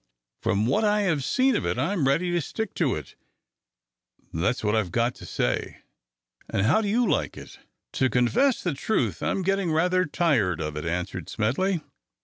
[0.41, 3.13] "From what I have seen of it, I am ready to stick to it;
[4.33, 5.83] that's what I've got to say.
[6.49, 7.59] And how do you like it?"
[7.91, 11.81] "To confess the truth, I am getting rather tired of it," answered Smedley.